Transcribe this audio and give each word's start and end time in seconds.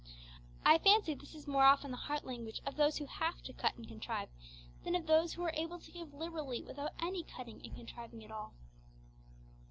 I 0.65 0.79
fancy 0.79 1.13
this 1.13 1.35
is 1.35 1.45
more 1.45 1.61
often 1.63 1.91
the 1.91 1.97
heart 1.97 2.25
language 2.25 2.59
of 2.65 2.75
those 2.75 2.97
who 2.97 3.05
have 3.05 3.43
to 3.43 3.53
cut 3.53 3.75
and 3.75 3.87
contrive, 3.87 4.29
than 4.83 4.95
of 4.95 5.05
those 5.05 5.33
who 5.33 5.43
are 5.43 5.53
able 5.53 5.77
to 5.79 5.91
give 5.91 6.11
liberally 6.11 6.63
without 6.63 6.93
any 6.99 7.23
cutting 7.23 7.61
and 7.63 7.75
contriving 7.75 8.25
at 8.25 8.31
all. 8.31 8.55